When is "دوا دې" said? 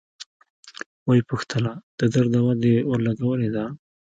2.35-2.75